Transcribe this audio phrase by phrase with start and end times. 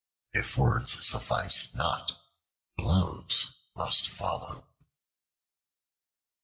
[0.33, 2.13] If words suffice not,
[2.75, 4.65] blows must follow.